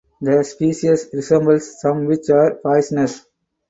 [0.19, 3.23] The species resembles some which are poisonous.